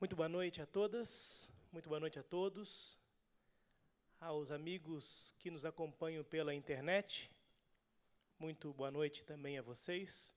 [0.00, 2.98] Muito boa noite a todas, muito boa noite a todos,
[4.18, 7.30] aos amigos que nos acompanham pela internet,
[8.38, 10.34] muito boa noite também a vocês,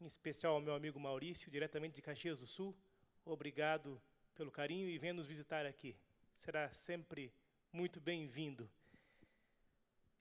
[0.00, 2.76] em especial ao meu amigo Maurício, diretamente de Caxias do Sul.
[3.24, 4.02] Obrigado
[4.34, 5.94] pelo carinho e venha nos visitar aqui.
[6.32, 7.32] Será sempre
[7.72, 8.68] muito bem-vindo.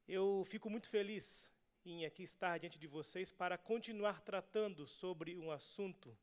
[0.07, 1.51] Eu fico muito feliz
[1.83, 6.15] em aqui estar diante de vocês para continuar tratando sobre um assunto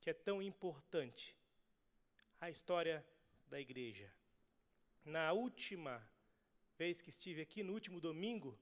[0.00, 1.36] que é tão importante
[2.46, 3.04] a história
[3.48, 4.08] da igreja.
[5.04, 6.00] Na última
[6.78, 8.56] vez que estive aqui, no último domingo,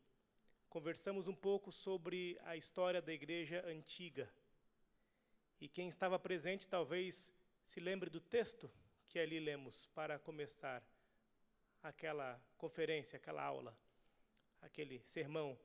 [0.71, 4.33] conversamos um pouco sobre a história da igreja antiga.
[5.61, 7.31] E quem estava presente talvez
[7.63, 8.71] se lembre do texto
[9.07, 10.83] que ali lemos para começar
[11.83, 13.79] aquela conferência, aquela aula,
[14.63, 15.59] aquele sermão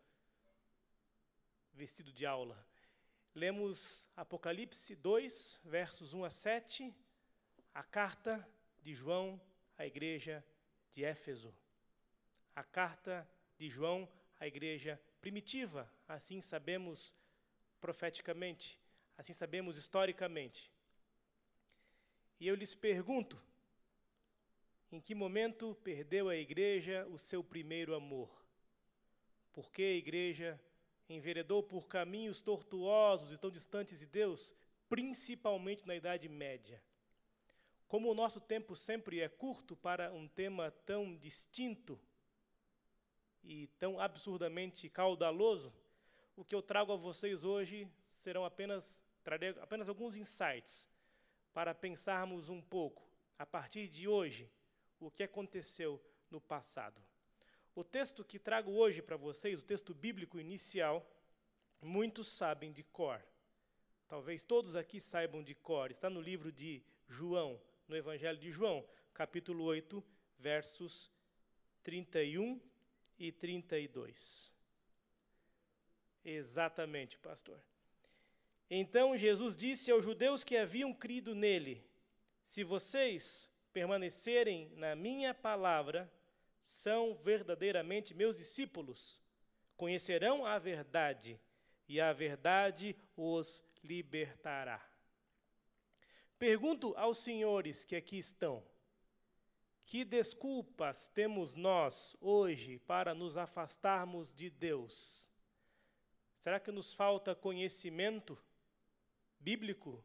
[1.72, 2.68] vestido de aula.
[3.34, 6.94] Lemos Apocalipse 2, versos 1 a 7
[7.80, 8.46] a carta
[8.82, 9.40] de João
[9.78, 10.46] à igreja
[10.92, 11.56] de Éfeso.
[12.54, 13.26] A carta
[13.58, 14.06] de João
[14.38, 17.16] à igreja primitiva, assim sabemos
[17.80, 18.78] profeticamente,
[19.18, 20.70] assim sabemos historicamente.
[22.38, 23.42] E eu lhes pergunto:
[24.92, 28.30] em que momento perdeu a igreja o seu primeiro amor?
[29.54, 30.62] Por que a igreja
[31.08, 34.54] enveredou por caminhos tortuosos e tão distantes de Deus,
[34.90, 36.84] principalmente na Idade Média?
[37.90, 42.00] Como o nosso tempo sempre é curto para um tema tão distinto
[43.44, 45.74] e tão absurdamente caudaloso,
[46.36, 50.88] o que eu trago a vocês hoje serão apenas trarei apenas alguns insights
[51.52, 54.48] para pensarmos um pouco a partir de hoje
[55.00, 57.02] o que aconteceu no passado.
[57.74, 61.04] O texto que trago hoje para vocês, o texto bíblico inicial,
[61.82, 63.20] muitos sabem de cor.
[64.08, 65.90] Talvez todos aqui saibam de cor.
[65.90, 70.02] Está no livro de João, no Evangelho de João, capítulo 8,
[70.38, 71.12] versos
[71.82, 72.62] 31
[73.18, 74.54] e 32.
[76.24, 77.60] Exatamente, pastor.
[78.70, 81.84] Então Jesus disse aos judeus que haviam crido nele:
[82.44, 86.12] Se vocês permanecerem na minha palavra,
[86.60, 89.20] são verdadeiramente meus discípulos.
[89.76, 91.40] Conhecerão a verdade,
[91.88, 94.89] e a verdade os libertará.
[96.40, 98.64] Pergunto aos senhores que aqui estão:
[99.86, 105.30] que desculpas temos nós hoje para nos afastarmos de Deus?
[106.40, 108.42] Será que nos falta conhecimento
[109.38, 110.02] bíblico?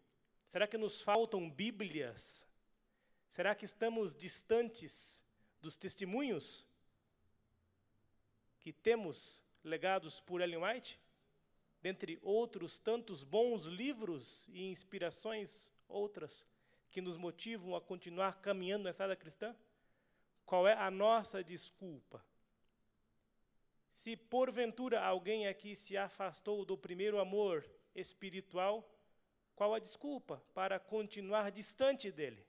[0.48, 2.44] Será que nos faltam Bíblias?
[3.28, 5.22] Será que estamos distantes
[5.60, 6.66] dos testemunhos
[8.58, 11.00] que temos legados por Ellen White?
[11.80, 16.48] Dentre outros tantos bons livros e inspirações outras
[16.90, 19.54] que nos motivam a continuar caminhando na estrada cristã?
[20.44, 22.22] Qual é a nossa desculpa?
[23.90, 28.88] Se porventura alguém aqui se afastou do primeiro amor espiritual,
[29.54, 32.44] qual a desculpa para continuar distante dele?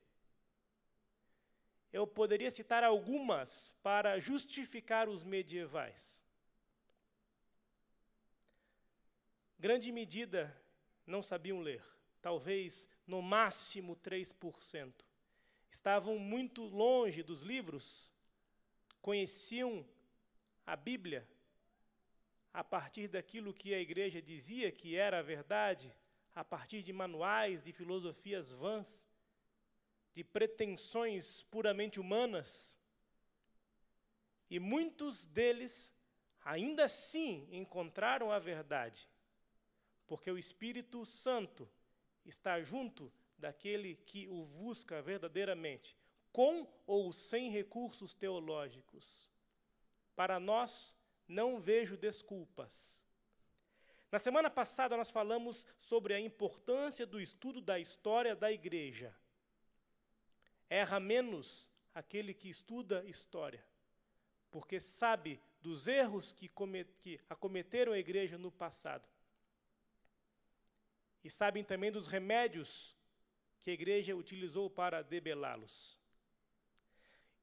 [1.93, 6.21] Eu poderia citar algumas para justificar os medievais.
[9.57, 10.55] Grande medida
[11.05, 11.81] não sabiam ler
[12.25, 14.93] talvez no máximo 3%.
[15.69, 18.11] Estavam muito longe dos livros,
[19.01, 19.85] conheciam
[20.65, 21.27] a Bíblia
[22.53, 25.93] a partir daquilo que a igreja dizia que era a verdade,
[26.33, 29.07] a partir de manuais, de filosofias vãs,
[30.13, 32.77] de pretensões puramente humanas.
[34.49, 35.93] E muitos deles
[36.45, 39.09] ainda assim encontraram a verdade,
[40.07, 41.69] porque o Espírito Santo
[42.25, 45.95] está junto daquele que o busca verdadeiramente,
[46.31, 49.31] com ou sem recursos teológicos.
[50.15, 50.97] Para nós,
[51.27, 53.03] não vejo desculpas.
[54.11, 59.15] Na semana passada, nós falamos sobre a importância do estudo da história da igreja.
[60.69, 63.63] Erra menos aquele que estuda história,
[64.51, 66.51] porque sabe dos erros que
[67.29, 69.07] acometeram a igreja no passado
[71.25, 72.95] e sabem também dos remédios
[73.59, 75.97] que a igreja utilizou para debelá-los.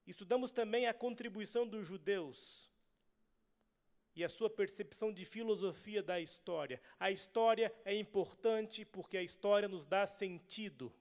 [0.07, 2.71] Estudamos também a contribuição dos judeus
[4.15, 6.81] e a sua percepção de filosofia da história.
[6.97, 10.95] A história é importante porque a história nos dá sentido.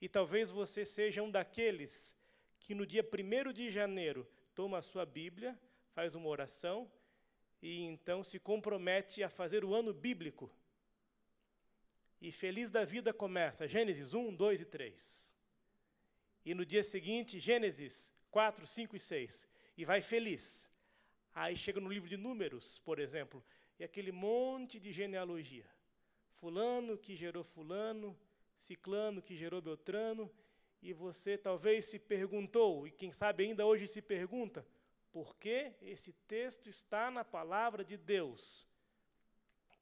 [0.00, 2.16] E talvez você seja um daqueles
[2.58, 5.56] que no dia 1 de janeiro toma a sua Bíblia,
[5.94, 6.90] faz uma oração
[7.62, 10.50] e então se compromete a fazer o ano bíblico
[12.20, 13.68] e feliz da vida começa.
[13.68, 15.34] Gênesis 1, 2 e 3.
[16.44, 19.48] E no dia seguinte, Gênesis 4, 5 e 6.
[19.76, 20.70] E vai feliz.
[21.34, 23.44] Aí chega no livro de Números, por exemplo,
[23.78, 25.66] e aquele monte de genealogia.
[26.40, 28.18] Fulano que gerou Fulano,
[28.56, 30.30] Ciclano que gerou Beltrano,
[30.82, 34.66] e você talvez se perguntou, e quem sabe ainda hoje se pergunta,
[35.12, 38.66] por que esse texto está na palavra de Deus?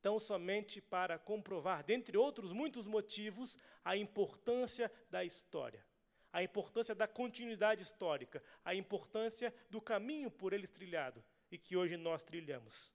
[0.02, 5.84] Tão somente para comprovar, dentre outros muitos motivos, a importância da história,
[6.32, 11.96] a importância da continuidade histórica, a importância do caminho por eles trilhado e que hoje
[11.96, 12.94] nós trilhamos.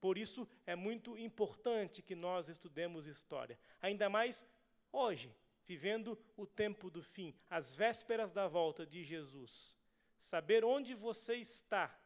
[0.00, 4.46] Por isso é muito importante que nós estudemos história, ainda mais
[4.90, 5.34] hoje,
[5.66, 9.76] vivendo o tempo do fim, as vésperas da volta de Jesus.
[10.18, 11.96] Saber onde você está,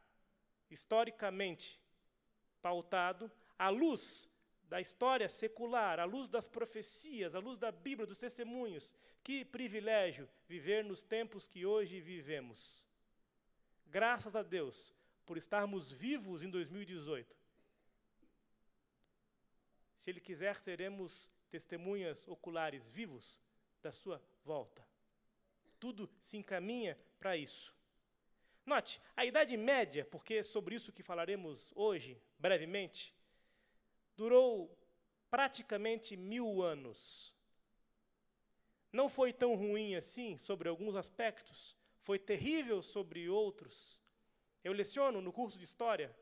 [0.69, 1.81] historicamente
[2.61, 4.29] pautado, à luz
[4.69, 8.95] da história secular, à luz das profecias, à luz da Bíblia, dos testemunhos.
[9.23, 12.85] Que privilégio viver nos tempos que hoje vivemos.
[13.87, 14.93] Graças a Deus
[15.25, 17.37] por estarmos vivos em 2018.
[19.97, 23.41] Se Ele quiser, seremos testemunhas oculares vivos
[23.81, 24.87] da Sua volta.
[25.79, 27.75] Tudo se encaminha para isso.
[28.67, 33.15] Note, a Idade Média, porque é sobre isso que falaremos hoje, brevemente,
[34.17, 34.77] durou
[35.31, 37.35] praticamente mil anos.
[38.93, 44.03] Não foi tão ruim assim sobre alguns aspectos, foi terrível sobre outros.
[44.63, 46.15] Eu leciono no curso de História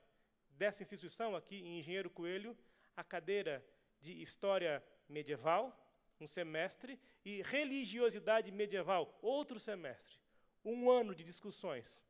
[0.50, 2.56] dessa instituição aqui em Engenheiro Coelho
[2.96, 3.64] a cadeira
[4.00, 5.78] de História Medieval,
[6.20, 10.18] um semestre, e Religiosidade Medieval, outro semestre.
[10.64, 12.04] Um ano de discussões.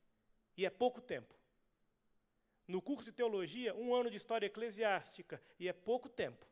[0.56, 1.34] E é pouco tempo.
[2.72, 6.46] No curso de Teologia, um ano de História Eclesiástica, e é pouco tempo.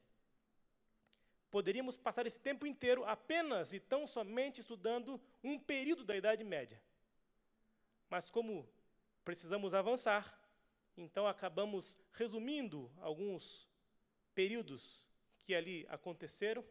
[1.51, 6.79] Poderíamos passar esse tempo inteiro apenas e tão somente estudando um período da Idade Média.
[8.11, 8.69] Mas, como
[9.25, 10.39] precisamos avançar,
[10.95, 13.67] então acabamos resumindo alguns
[14.35, 15.07] períodos
[15.39, 16.63] que ali aconteceram,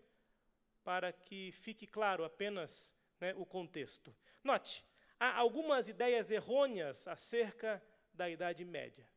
[0.83, 4.15] para que fique claro apenas né, o contexto.
[4.43, 4.85] Note,
[5.19, 9.09] há algumas ideias errôneas acerca da Idade Média.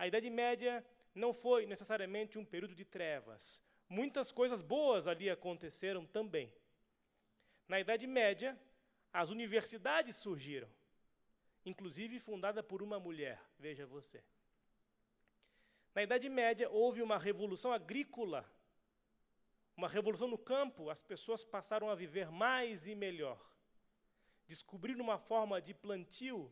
[0.00, 0.82] A Idade Média
[1.14, 3.62] não foi necessariamente um período de trevas.
[3.86, 6.50] Muitas coisas boas ali aconteceram também.
[7.68, 8.58] Na Idade Média,
[9.12, 10.70] as universidades surgiram,
[11.66, 14.24] inclusive fundada por uma mulher, veja você.
[15.94, 18.50] Na Idade Média, houve uma revolução agrícola,
[19.76, 23.38] uma revolução no campo, as pessoas passaram a viver mais e melhor.
[24.46, 26.50] Descobriram uma forma de plantio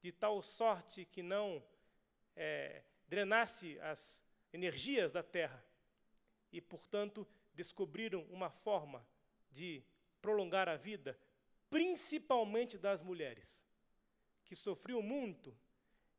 [0.00, 1.60] de tal sorte que não
[2.36, 4.22] é, drenasse as
[4.52, 5.64] energias da terra.
[6.52, 9.04] E, portanto, descobriram uma forma
[9.50, 9.82] de
[10.20, 11.18] prolongar a vida,
[11.70, 13.66] principalmente das mulheres,
[14.44, 15.56] que sofriam muito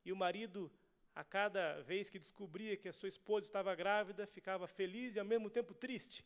[0.04, 0.72] e o marido
[1.16, 5.26] a cada vez que descobria que a sua esposa estava grávida, ficava feliz e ao
[5.26, 6.24] mesmo tempo triste,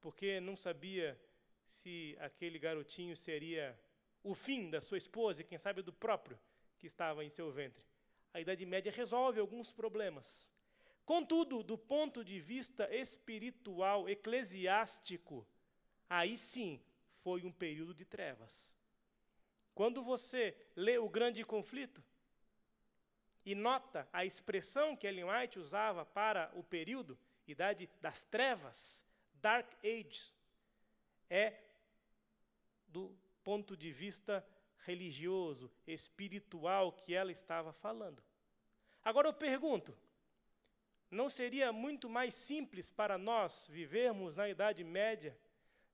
[0.00, 1.20] porque não sabia
[1.66, 3.78] se aquele garotinho seria
[4.22, 6.38] o fim da sua esposa e, quem sabe, do próprio
[6.78, 7.84] que estava em seu ventre.
[8.32, 10.48] A Idade Média resolve alguns problemas.
[11.04, 15.46] Contudo, do ponto de vista espiritual, eclesiástico,
[16.08, 16.80] aí sim
[17.22, 18.76] foi um período de trevas.
[19.74, 22.02] Quando você lê o grande conflito,
[23.44, 29.04] e nota a expressão que Ellen White usava para o período, idade das trevas,
[29.34, 30.34] Dark Ages,
[31.28, 31.58] é
[32.86, 34.46] do ponto de vista
[34.84, 38.22] religioso, espiritual que ela estava falando.
[39.04, 39.96] Agora eu pergunto:
[41.10, 45.36] não seria muito mais simples para nós vivermos na Idade Média,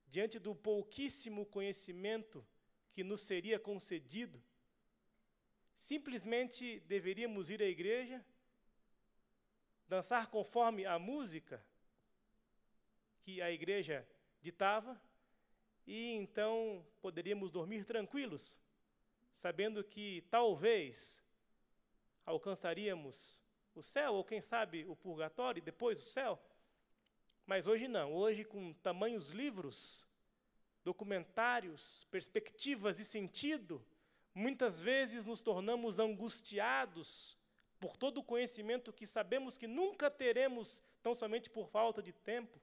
[0.07, 2.45] diante do pouquíssimo conhecimento
[2.93, 4.41] que nos seria concedido,
[5.77, 8.25] Simplesmente deveríamos ir à igreja,
[9.87, 11.63] dançar conforme a música
[13.21, 14.05] que a igreja
[14.41, 14.99] ditava,
[15.85, 18.59] e então poderíamos dormir tranquilos,
[19.31, 21.23] sabendo que talvez
[22.27, 23.39] alcançaríamos
[23.73, 26.39] o céu, ou quem sabe o purgatório e depois o céu.
[27.47, 30.05] Mas hoje não, hoje com tamanhos livros,
[30.83, 33.83] documentários, perspectivas e sentido,
[34.37, 37.35] Muitas vezes nos tornamos angustiados
[37.79, 42.61] por todo o conhecimento que sabemos que nunca teremos, tão somente por falta de tempo,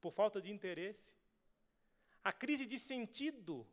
[0.00, 1.12] por falta de interesse.
[2.22, 3.66] A crise de sentido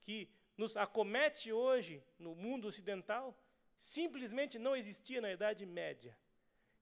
[0.00, 3.38] que nos acomete hoje no mundo ocidental
[3.80, 6.14] simplesmente não existia na Idade Média.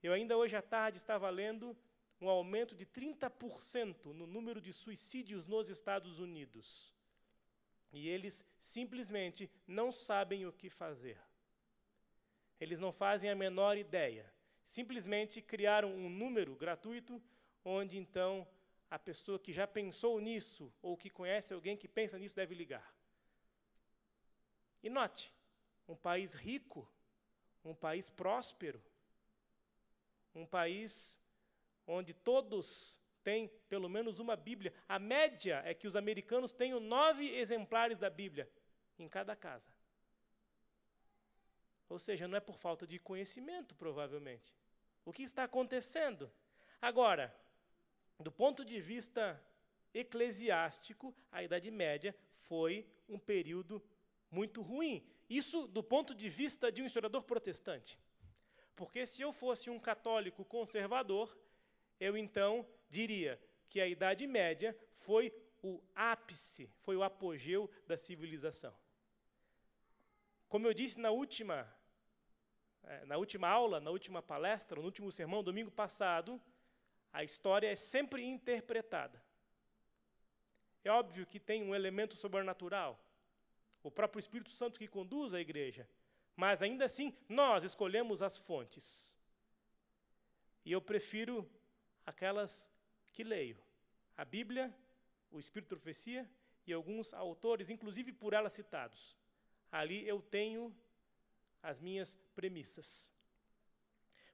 [0.02, 1.76] Eu ainda hoje à tarde estava lendo
[2.20, 6.92] um aumento de 30% no número de suicídios nos Estados Unidos.
[7.92, 11.16] E eles simplesmente não sabem o que fazer.
[12.60, 14.26] Eles não fazem a menor ideia.
[14.64, 17.22] Simplesmente criaram um número gratuito
[17.64, 18.46] onde então
[18.90, 22.92] a pessoa que já pensou nisso ou que conhece alguém que pensa nisso deve ligar.
[24.82, 25.32] E note,
[25.88, 26.88] um país rico,
[27.64, 28.80] um país próspero,
[30.34, 31.18] um país
[31.86, 34.72] onde todos têm pelo menos uma Bíblia.
[34.88, 38.48] A média é que os americanos tenham nove exemplares da Bíblia
[38.98, 39.72] em cada casa.
[41.88, 44.54] Ou seja, não é por falta de conhecimento, provavelmente.
[45.04, 46.30] O que está acontecendo?
[46.82, 47.34] Agora,
[48.20, 49.42] do ponto de vista
[49.94, 53.82] eclesiástico, a Idade Média foi um período
[54.30, 55.02] muito ruim.
[55.28, 58.00] Isso do ponto de vista de um historiador protestante.
[58.74, 61.36] Porque se eu fosse um católico conservador,
[61.98, 65.32] eu então diria que a Idade Média foi
[65.62, 68.74] o ápice, foi o apogeu da civilização.
[70.48, 71.68] Como eu disse na última,
[72.84, 76.40] é, na última aula, na última palestra, no último sermão, domingo passado,
[77.12, 79.22] a história é sempre interpretada.
[80.84, 82.98] É óbvio que tem um elemento sobrenatural,
[83.82, 85.88] o próprio Espírito Santo que conduz a igreja,
[86.36, 89.18] mas ainda assim nós escolhemos as fontes.
[90.64, 91.48] E eu prefiro
[92.04, 92.70] aquelas
[93.12, 93.56] que leio.
[94.16, 94.74] A Bíblia,
[95.30, 96.28] o Espírito de Profecia
[96.66, 99.16] e alguns autores, inclusive por ela citados.
[99.70, 100.74] Ali eu tenho
[101.62, 103.10] as minhas premissas.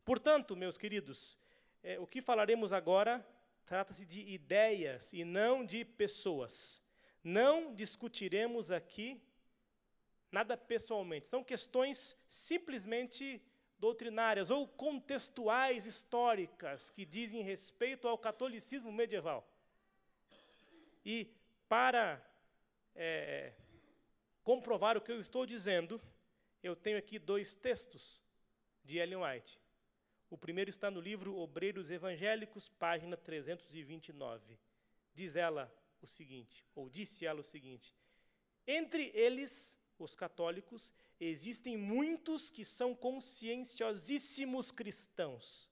[0.04, 1.38] Portanto, meus queridos,
[1.82, 3.26] é, o que falaremos agora
[3.64, 6.82] trata-se de ideias e não de pessoas.
[7.22, 9.22] Não discutiremos aqui
[10.34, 11.28] nada pessoalmente.
[11.28, 13.40] São questões simplesmente
[13.78, 19.48] doutrinárias ou contextuais históricas que dizem respeito ao catolicismo medieval.
[21.04, 21.30] E
[21.68, 22.20] para
[22.96, 23.52] é,
[24.42, 26.00] comprovar o que eu estou dizendo,
[26.62, 28.24] eu tenho aqui dois textos
[28.82, 29.60] de Ellen White.
[30.30, 34.58] O primeiro está no livro Obreiros Evangélicos, página 329.
[35.14, 37.94] Diz ela o seguinte, ou disse ela o seguinte:
[38.66, 45.70] Entre eles, os católicos, existem muitos que são conscienciosíssimos cristãos,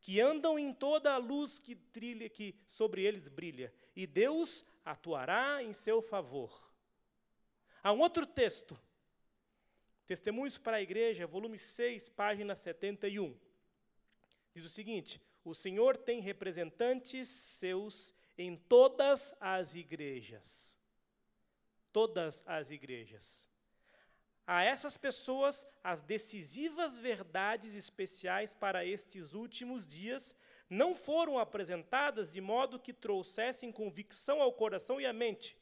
[0.00, 5.62] que andam em toda a luz que trilha que sobre eles brilha, e Deus atuará
[5.62, 6.70] em seu favor.
[7.82, 8.78] Há um outro texto,
[10.06, 13.34] Testemunhos para a Igreja, volume 6, página 71.
[14.54, 20.76] Diz o seguinte: O Senhor tem representantes seus em todas as igrejas.
[21.90, 23.48] Todas as igrejas.
[24.46, 30.36] A essas pessoas, as decisivas verdades especiais para estes últimos dias
[30.68, 35.56] não foram apresentadas de modo que trouxessem convicção ao coração e à mente.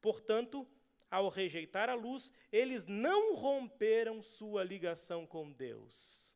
[0.00, 0.66] Portanto,
[1.10, 6.34] ao rejeitar a luz, eles não romperam sua ligação com Deus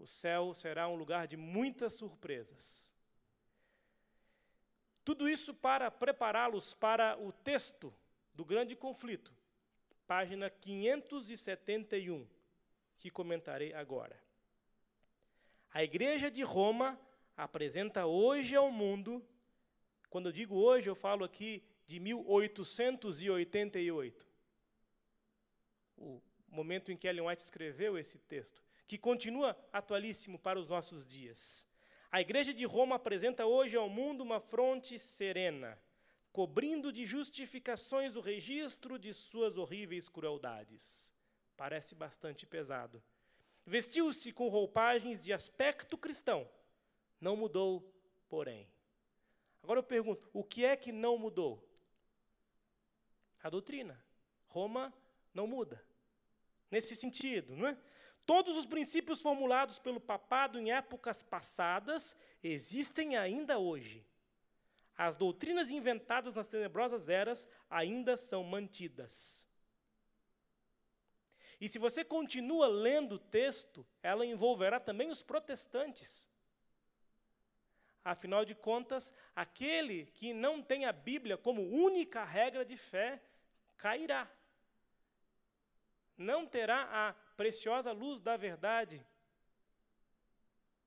[0.00, 2.92] o céu será um lugar de muitas surpresas.
[5.04, 7.92] Tudo isso para prepará-los para o texto
[8.34, 9.32] do grande conflito,
[10.10, 12.26] página 571,
[12.98, 14.20] que comentarei agora.
[15.72, 17.00] A Igreja de Roma
[17.36, 19.24] apresenta hoje ao mundo,
[20.08, 24.26] quando eu digo hoje, eu falo aqui de 1888,
[25.96, 31.06] o momento em que Ellen White escreveu esse texto que continua atualíssimo para os nossos
[31.06, 31.68] dias.
[32.10, 35.78] A Igreja de Roma apresenta hoje ao mundo uma fronte serena,
[36.32, 41.12] cobrindo de justificações o registro de suas horríveis crueldades.
[41.56, 43.02] Parece bastante pesado.
[43.66, 46.48] Vestiu-se com roupagens de aspecto cristão.
[47.20, 47.92] Não mudou,
[48.28, 48.68] porém.
[49.62, 51.68] Agora eu pergunto: o que é que não mudou?
[53.42, 54.02] A doutrina.
[54.46, 54.92] Roma
[55.32, 55.84] não muda.
[56.70, 57.76] Nesse sentido, não é?
[58.24, 64.06] Todos os princípios formulados pelo papado em épocas passadas existem ainda hoje.
[65.02, 69.48] As doutrinas inventadas nas tenebrosas eras ainda são mantidas.
[71.58, 76.28] E se você continua lendo o texto, ela envolverá também os protestantes.
[78.04, 83.22] Afinal de contas, aquele que não tem a Bíblia como única regra de fé
[83.78, 84.30] cairá.
[86.14, 89.02] Não terá a preciosa luz da verdade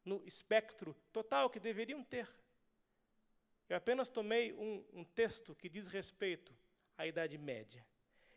[0.05, 2.42] no espectro total que deveriam ter.
[3.73, 6.55] Eu apenas tomei um, um texto que diz respeito
[6.95, 7.83] à Idade Média.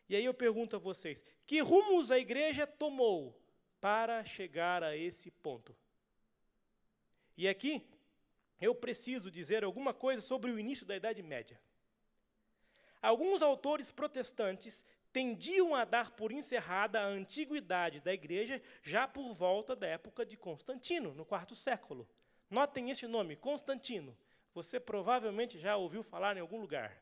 [0.09, 3.39] E aí eu pergunto a vocês: que rumos a igreja tomou
[3.79, 5.77] para chegar a esse ponto?
[7.37, 7.87] E aqui
[8.59, 11.61] eu preciso dizer alguma coisa sobre o início da Idade Média.
[13.03, 19.77] alguns autores protestantes tendiam a dar por encerrada a antiguidade da igreja já por volta
[19.77, 22.09] da época de Constantino, no quarto século.
[22.49, 24.17] Notem esse nome, Constantino.
[24.57, 26.99] Você provavelmente já ouviu falar em algum lugar.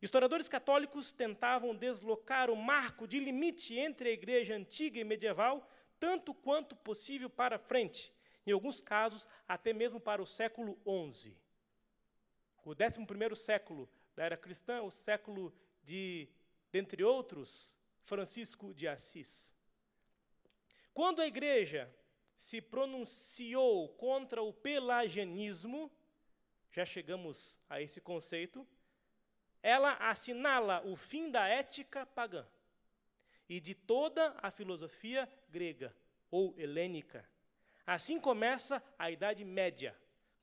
[0.00, 5.68] Historiadores católicos tentavam deslocar o marco de limite entre a igreja antiga e medieval
[6.00, 8.10] tanto quanto possível para frente,
[8.46, 10.78] em alguns casos até mesmo para o século
[11.12, 11.36] XI.
[12.64, 16.30] O 11 século da era cristã, o século de
[16.72, 19.52] dentre outros, Francisco de Assis.
[20.94, 21.94] Quando a igreja
[22.34, 25.92] se pronunciou contra o pelagianismo,
[26.74, 28.66] já chegamos a esse conceito,
[29.62, 32.44] ela assinala o fim da ética pagã
[33.48, 35.96] e de toda a filosofia grega
[36.30, 37.24] ou helênica.
[37.86, 39.94] Assim começa a Idade Média,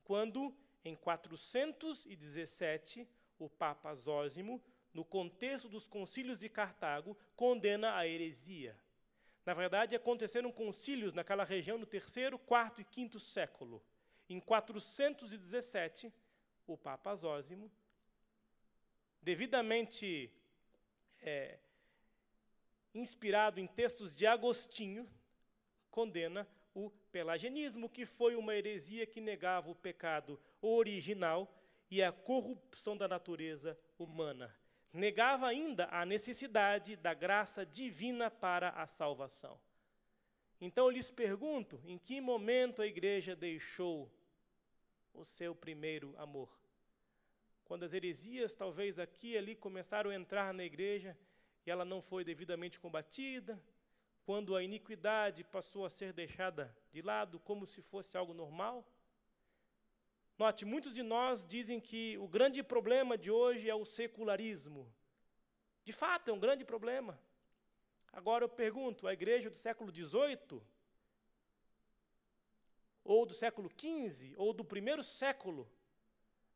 [0.04, 3.06] quando, em 417,
[3.38, 4.62] o Papa Zósimo
[4.94, 8.78] no contexto dos concílios de Cartago, condena a heresia.
[9.44, 13.82] Na verdade, aconteceram concílios naquela região no terceiro, quarto e quinto século.
[14.28, 16.12] Em 417,
[16.72, 17.70] o Papa Zósimo,
[19.20, 20.32] devidamente
[21.20, 21.58] é,
[22.94, 25.08] inspirado em textos de Agostinho,
[25.90, 31.52] condena o pelagianismo, que foi uma heresia que negava o pecado original
[31.90, 34.54] e a corrupção da natureza humana
[34.92, 39.58] negava ainda a necessidade da graça divina para a salvação.
[40.60, 44.10] Então eu lhes pergunto: em que momento a igreja deixou
[45.14, 46.61] o seu primeiro amor?
[47.72, 51.16] Quando as heresias, talvez aqui e ali, começaram a entrar na igreja
[51.64, 53.58] e ela não foi devidamente combatida,
[54.26, 58.86] quando a iniquidade passou a ser deixada de lado como se fosse algo normal?
[60.36, 64.86] Note, muitos de nós dizem que o grande problema de hoje é o secularismo.
[65.82, 67.18] De fato, é um grande problema.
[68.12, 70.60] Agora eu pergunto: a igreja do século XVIII,
[73.02, 75.66] ou do século XV, ou do primeiro século,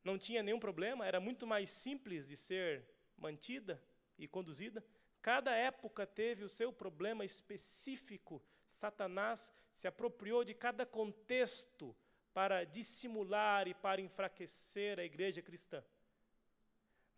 [0.07, 1.07] não tinha nenhum problema?
[1.07, 2.89] Era muito mais simples de ser
[3.19, 3.83] mantida
[4.17, 4.83] e conduzida?
[5.21, 8.43] Cada época teve o seu problema específico.
[8.69, 11.95] Satanás se apropriou de cada contexto
[12.33, 15.83] para dissimular e para enfraquecer a igreja cristã.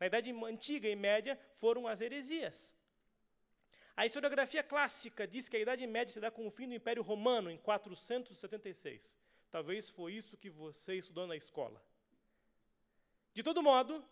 [0.00, 2.74] Na Idade Antiga e Média foram as heresias.
[3.96, 7.02] A historiografia clássica diz que a Idade Média se dá com o fim do Império
[7.02, 9.18] Romano, em 476.
[9.50, 11.82] Talvez foi isso que você estudou na escola.
[13.38, 14.04] De todo modo,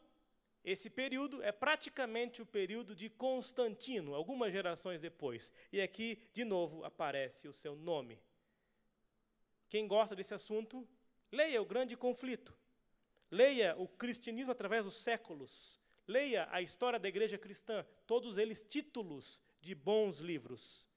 [0.65, 5.51] esse período é praticamente o período de Constantino, algumas gerações depois.
[5.73, 8.21] E aqui, de novo, aparece o seu nome.
[9.69, 10.87] Quem gosta desse assunto
[11.33, 12.57] Leia o grande conflito.
[13.29, 15.81] Leia o cristianismo através dos séculos.
[16.07, 20.89] Leia a história da igreja cristã, todos eles títulos de bons livros.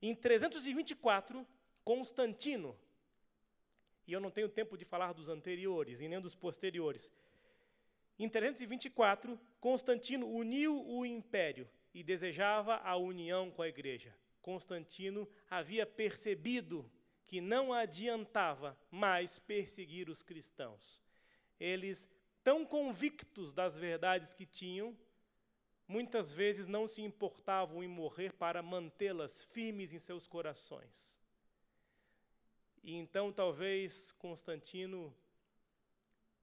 [0.00, 1.46] Em 324,
[1.84, 2.74] Constantino,
[4.06, 7.12] e eu não tenho tempo de falar dos anteriores e nem dos posteriores.
[8.18, 14.14] Em 324, Constantino uniu o império e desejava a união com a igreja.
[14.40, 16.90] Constantino havia percebido
[17.26, 21.02] que não adiantava mais perseguir os cristãos.
[21.58, 22.08] Eles,
[22.44, 24.96] tão convictos das verdades que tinham,
[25.88, 31.20] muitas vezes não se importavam em morrer para mantê-las firmes em seus corações.
[32.82, 35.14] E então, talvez, Constantino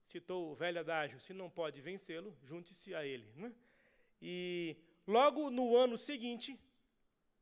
[0.04, 3.28] citou o velho adágio: se não pode vencê-lo, junte-se a ele.
[3.36, 3.52] Né?
[4.22, 4.76] E
[5.08, 6.60] logo no ano seguinte,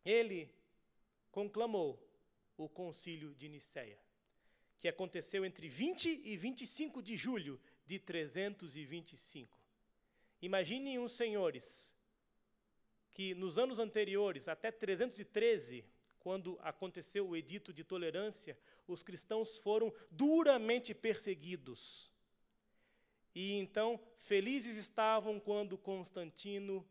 [0.05, 0.49] ele
[1.31, 1.99] conclamou
[2.57, 3.97] o concílio de Nicéia,
[4.79, 9.59] que aconteceu entre 20 e 25 de julho de 325.
[10.41, 11.93] Imaginem os senhores
[13.11, 15.83] que nos anos anteriores, até 313,
[16.19, 22.10] quando aconteceu o edito de tolerância, os cristãos foram duramente perseguidos.
[23.33, 26.85] E então, felizes estavam quando Constantino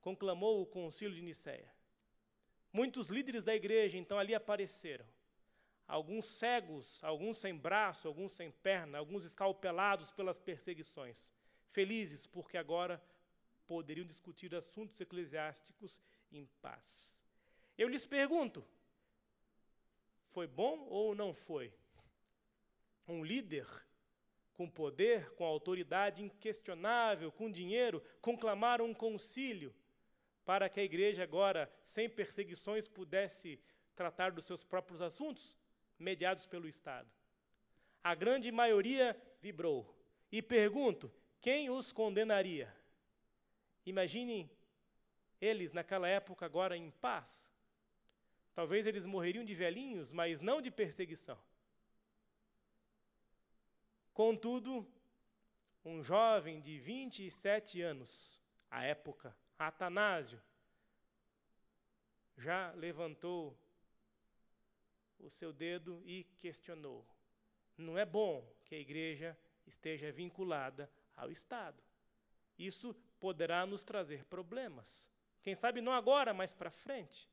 [0.00, 1.72] conclamou o concílio de Nicéia.
[2.72, 5.06] Muitos líderes da igreja então ali apareceram.
[5.86, 11.32] Alguns cegos, alguns sem braço, alguns sem perna, alguns escalpelados pelas perseguições.
[11.70, 13.02] Felizes porque agora
[13.66, 16.00] poderiam discutir assuntos eclesiásticos
[16.32, 17.20] em paz.
[17.76, 18.66] Eu lhes pergunto:
[20.30, 21.72] foi bom ou não foi?
[23.06, 23.66] Um líder
[24.54, 29.74] com poder, com autoridade inquestionável, com dinheiro, conclamar um concílio
[30.44, 33.60] para que a igreja agora, sem perseguições, pudesse
[33.94, 35.58] tratar dos seus próprios assuntos,
[35.98, 37.10] mediados pelo Estado.
[38.02, 39.94] A grande maioria vibrou.
[40.30, 42.74] E pergunto: quem os condenaria?
[43.86, 44.50] Imaginem
[45.40, 47.50] eles naquela época agora em paz.
[48.54, 51.38] Talvez eles morreriam de velhinhos, mas não de perseguição.
[54.14, 54.86] Contudo,
[55.84, 60.40] um jovem de 27 anos, à época, Atanásio,
[62.38, 63.58] já levantou
[65.18, 67.04] o seu dedo e questionou:
[67.76, 71.82] não é bom que a igreja esteja vinculada ao Estado.
[72.56, 75.10] Isso poderá nos trazer problemas.
[75.42, 77.28] Quem sabe não agora, mas para frente.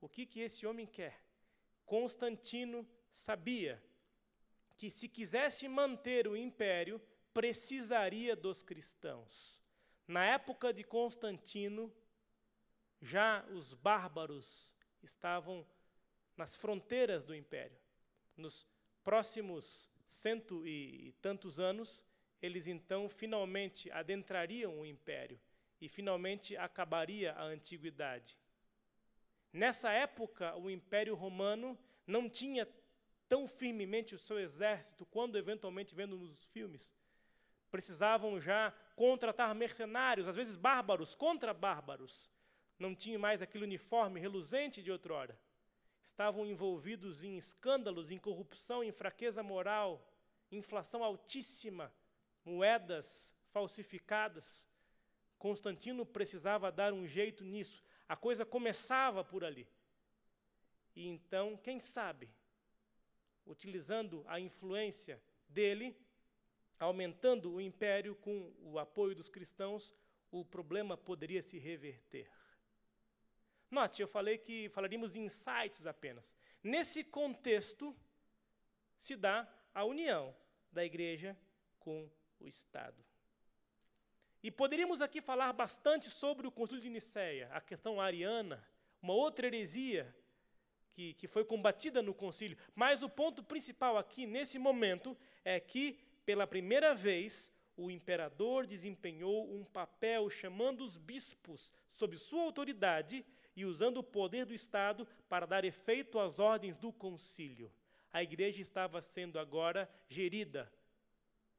[0.00, 1.20] O que, que esse homem quer?
[1.84, 3.82] Constantino sabia
[4.78, 7.02] que se quisesse manter o império,
[7.34, 9.60] precisaria dos cristãos.
[10.06, 11.92] Na época de Constantino,
[13.02, 15.66] já os bárbaros estavam
[16.36, 17.76] nas fronteiras do império.
[18.36, 18.66] Nos
[19.02, 22.04] próximos cento e tantos anos,
[22.40, 25.40] eles então finalmente adentrariam o império
[25.80, 28.38] e finalmente acabaria a antiguidade.
[29.52, 32.66] Nessa época, o Império Romano não tinha
[33.28, 36.94] tão firmemente o seu exército quando eventualmente vendo nos filmes.
[37.70, 42.30] Precisavam já contratar mercenários, às vezes bárbaros, contra bárbaros.
[42.78, 45.38] Não tinham mais aquele uniforme reluzente de outrora
[46.08, 50.10] estavam envolvidos em escândalos, em corrupção, em fraqueza moral,
[50.50, 51.92] inflação altíssima,
[52.44, 54.66] moedas falsificadas.
[55.38, 57.84] Constantino precisava dar um jeito nisso.
[58.08, 59.68] A coisa começava por ali.
[60.96, 62.28] E então, quem sabe,
[63.48, 65.96] utilizando a influência dele,
[66.78, 69.94] aumentando o império com o apoio dos cristãos,
[70.30, 72.30] o problema poderia se reverter.
[73.70, 76.36] Note, eu falei que falaríamos de insights apenas.
[76.62, 77.96] Nesse contexto,
[78.96, 80.34] se dá a união
[80.72, 81.36] da igreja
[81.78, 83.04] com o Estado.
[84.42, 88.64] E poderíamos aqui falar bastante sobre o Concílio de Nicéia, a questão ariana,
[89.02, 90.14] uma outra heresia
[90.98, 92.58] que, que foi combatida no concílio.
[92.74, 99.48] Mas o ponto principal aqui, nesse momento, é que, pela primeira vez, o imperador desempenhou
[99.48, 105.46] um papel chamando os bispos, sob sua autoridade, e usando o poder do Estado para
[105.46, 107.72] dar efeito às ordens do concílio.
[108.12, 110.72] A igreja estava sendo agora gerida,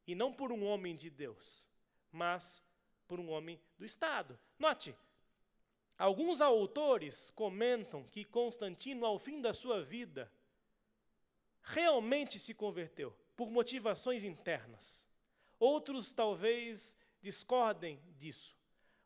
[0.05, 1.65] e não por um homem de Deus,
[2.11, 2.61] mas
[3.07, 4.37] por um homem do Estado.
[4.57, 4.93] Note,
[5.99, 10.31] alguns autores comentam que Constantino, ao fim da sua vida,
[11.61, 15.07] realmente se converteu por motivações internas.
[15.59, 18.57] Outros talvez discordem disso.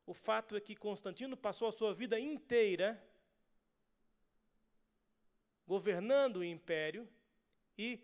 [0.05, 3.03] O fato é que Constantino passou a sua vida inteira
[5.65, 7.09] governando o império
[7.77, 7.99] e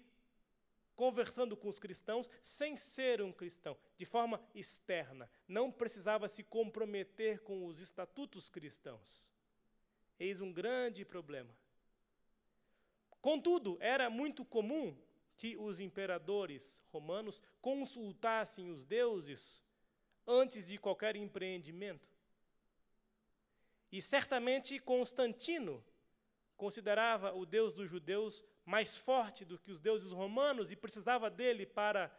[0.99, 5.31] conversando com os cristãos sem ser um cristão, de forma externa.
[5.47, 9.31] Não precisava se comprometer com os estatutos cristãos.
[10.19, 11.55] Eis um grande problema.
[13.21, 14.93] Contudo, era muito comum
[15.37, 19.63] que os imperadores romanos consultassem os deuses
[20.27, 22.09] antes de qualquer empreendimento.
[23.89, 25.81] E certamente Constantino
[26.59, 31.65] considerava o Deus dos judeus mais forte do que os deuses romanos e precisava dele
[31.65, 32.13] para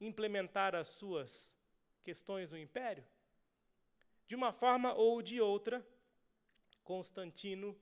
[0.00, 1.56] implementar as suas
[2.02, 3.06] questões no império.
[4.26, 5.86] De uma forma ou de outra,
[6.82, 7.78] Constantino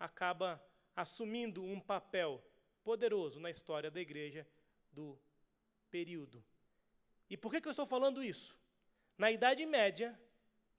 [0.00, 0.60] acaba
[0.96, 2.42] assumindo um papel
[2.82, 4.48] poderoso na história da igreja
[4.90, 5.18] do
[5.90, 6.42] período.
[7.28, 8.58] E por que, que eu estou falando isso?
[9.18, 10.18] Na Idade Média,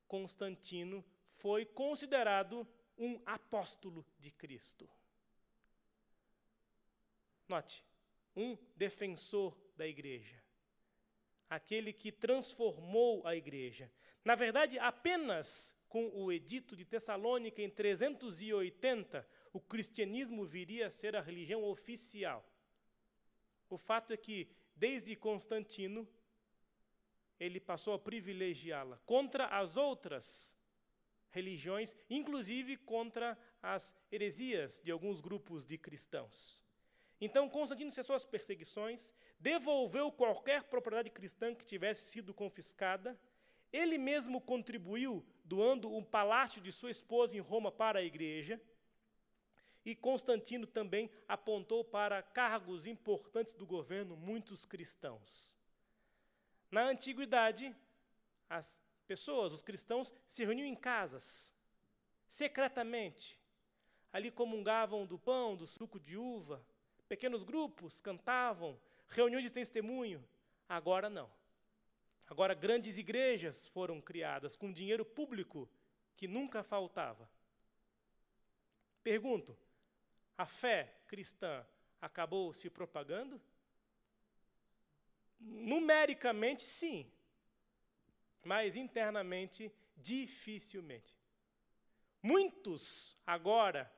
[0.07, 4.89] Constantino foi considerado um apóstolo de Cristo.
[7.47, 7.83] Note,
[8.35, 10.41] um defensor da igreja.
[11.49, 13.91] Aquele que transformou a igreja.
[14.23, 21.15] Na verdade, apenas com o Edito de Tessalônica em 380, o cristianismo viria a ser
[21.15, 22.43] a religião oficial.
[23.69, 26.07] O fato é que, desde Constantino,
[27.39, 30.57] ele passou a privilegiá-la contra as outras
[31.33, 36.63] religiões, inclusive contra as heresias de alguns grupos de cristãos.
[37.19, 43.19] Então, Constantino cessou as perseguições, devolveu qualquer propriedade cristã que tivesse sido confiscada,
[43.71, 48.61] ele mesmo contribuiu doando um palácio de sua esposa em Roma para a igreja,
[49.85, 55.55] e Constantino também apontou para cargos importantes do governo muitos cristãos.
[56.71, 57.75] Na antiguidade,
[58.49, 58.81] as
[59.13, 61.53] pessoas, os cristãos, se reuniam em casas,
[62.27, 63.39] secretamente.
[64.11, 66.65] Ali comungavam do pão, do suco de uva,
[67.07, 70.27] pequenos grupos cantavam, reuniões de testemunho.
[70.67, 71.29] Agora não.
[72.27, 75.69] Agora, grandes igrejas foram criadas com dinheiro público
[76.17, 77.29] que nunca faltava.
[79.03, 79.55] Pergunto:
[80.35, 81.63] a fé cristã
[82.01, 83.39] acabou se propagando?
[85.39, 87.11] Numericamente, sim,
[88.43, 91.17] mas internamente, dificilmente.
[92.21, 93.91] Muitos agora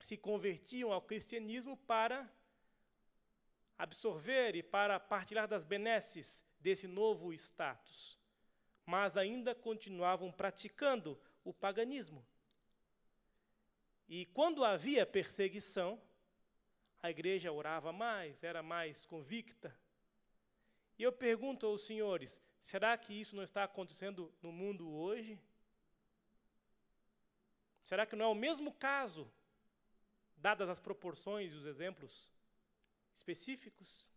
[0.00, 2.30] se convertiam ao cristianismo para
[3.78, 8.18] absorver e para partilhar das benesses desse novo status,
[8.84, 12.26] mas ainda continuavam praticando o paganismo.
[14.08, 16.00] E quando havia perseguição,
[17.02, 19.76] a igreja orava mais, era mais convicta.
[20.98, 25.38] E eu pergunto aos senhores: será que isso não está acontecendo no mundo hoje?
[27.80, 29.30] Será que não é o mesmo caso,
[30.36, 32.28] dadas as proporções e os exemplos
[33.14, 34.10] específicos?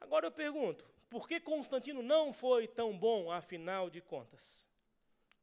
[0.00, 4.64] Agora eu pergunto: por que Constantino não foi tão bom, afinal de contas?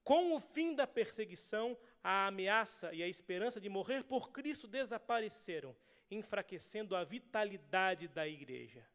[0.06, 5.76] Com o fim da perseguição, a ameaça e a esperança de morrer por Cristo desapareceram,
[6.10, 8.88] enfraquecendo a vitalidade da igreja.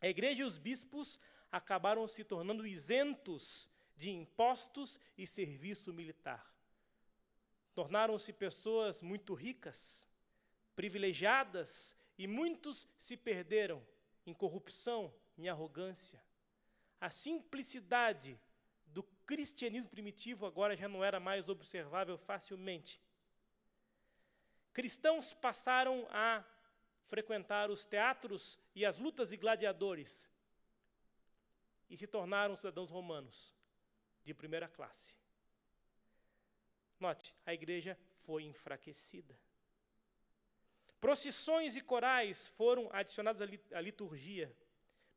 [0.00, 6.50] A igreja e os bispos acabaram se tornando isentos de impostos e serviço militar.
[7.74, 10.08] Tornaram-se pessoas muito ricas,
[10.74, 13.82] privilegiadas, e muitos se perderam
[14.26, 16.22] em corrupção, em arrogância.
[17.00, 18.38] A simplicidade
[18.86, 23.00] do cristianismo primitivo agora já não era mais observável facilmente.
[24.72, 26.44] Cristãos passaram a
[27.10, 30.30] frequentar os teatros e as lutas de gladiadores
[31.90, 33.52] e se tornaram cidadãos romanos
[34.24, 35.12] de primeira classe.
[37.00, 39.36] Note, a igreja foi enfraquecida.
[41.00, 43.42] Procissões e corais foram adicionados
[43.72, 44.54] à liturgia.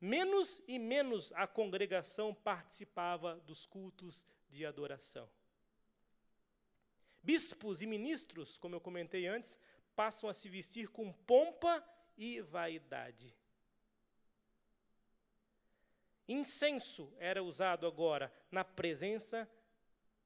[0.01, 5.29] Menos e menos a congregação participava dos cultos de adoração.
[7.21, 9.60] Bispos e ministros, como eu comentei antes,
[9.95, 11.84] passam a se vestir com pompa
[12.17, 13.36] e vaidade.
[16.27, 19.49] Incenso era usado agora na presença,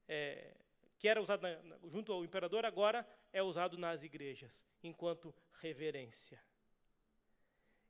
[0.07, 0.55] é,
[0.99, 6.41] que era usado na, junto ao imperador, agora é usado nas igrejas, enquanto reverência.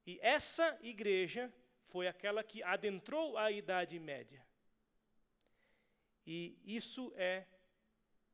[0.06, 4.46] E essa igreja foi aquela que adentrou a Idade Média.
[6.26, 7.46] E isso é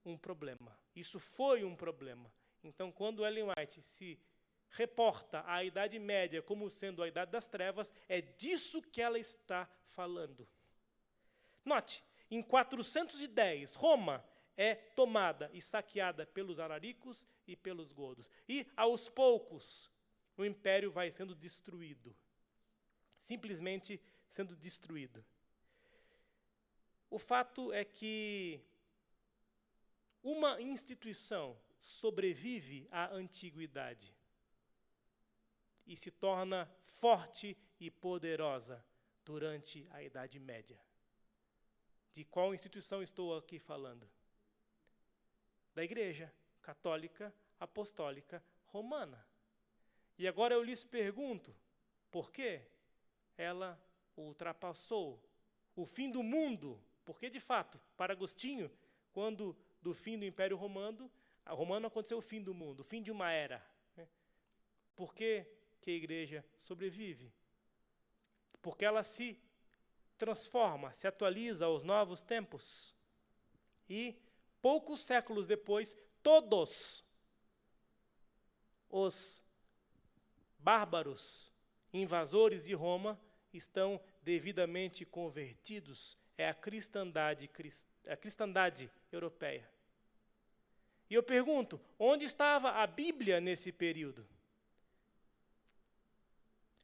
[0.06, 0.78] um problema.
[0.96, 2.32] Isso foi um problema.
[2.64, 4.20] Então, quando Ellen White se
[4.70, 9.70] reporta a Idade Média como sendo a Idade das Trevas, é disso que ela está
[9.88, 10.48] falando.
[11.64, 14.24] Note, em 410, Roma
[14.56, 18.30] é tomada e saqueada pelos araricos e pelos godos.
[18.48, 19.92] E, aos poucos,
[20.38, 22.16] o império vai sendo destruído.
[23.20, 25.24] Simplesmente sendo destruído.
[27.10, 28.60] O fato é que
[30.24, 34.16] uma instituição sobrevive à antiguidade
[35.86, 38.84] e se torna forte e poderosa
[39.26, 40.80] durante a Idade Média.
[42.14, 44.10] De qual instituição estou aqui falando?
[45.76, 49.28] Da Igreja Católica Apostólica Romana.
[50.18, 51.54] E agora eu lhes pergunto,
[52.10, 52.62] por que
[53.38, 53.78] ela
[54.16, 55.22] ultrapassou
[55.76, 56.82] o fim do mundo?
[57.04, 58.72] Porque, de fato, para Agostinho,
[59.12, 61.12] quando do fim do Império Romano,
[61.46, 63.66] a Romano aconteceu o fim do mundo, o fim de uma era.
[63.96, 64.08] Né?
[64.96, 65.46] Por que
[65.84, 67.32] que a igreja sobrevive.
[68.62, 69.38] Porque ela se
[70.18, 72.96] transforma, se atualiza aos novos tempos.
[73.90, 74.18] E,
[74.62, 77.04] poucos séculos depois, todos
[78.90, 79.44] os
[80.58, 81.52] bárbaros,
[81.92, 83.20] invasores de Roma,
[83.52, 86.18] estão devidamente convertidos.
[86.38, 87.50] É a cristandade,
[88.08, 89.70] a cristandade europeia.
[91.14, 94.28] E eu pergunto: onde estava a Bíblia nesse período?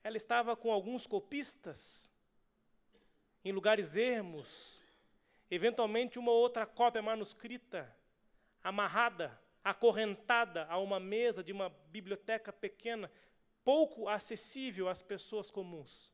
[0.03, 2.13] Ela estava com alguns copistas
[3.43, 4.79] em lugares ermos,
[5.49, 7.91] eventualmente uma outra cópia manuscrita,
[8.63, 13.11] amarrada, acorrentada a uma mesa de uma biblioteca pequena,
[13.63, 16.13] pouco acessível às pessoas comuns.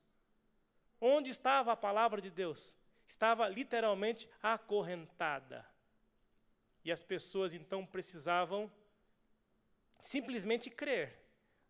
[1.01, 2.77] Onde estava a palavra de Deus?
[3.05, 5.74] Estava literalmente acorrentada.
[6.85, 8.71] E as pessoas então precisavam
[9.99, 11.19] simplesmente crer